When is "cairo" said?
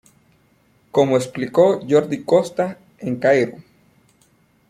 3.17-3.57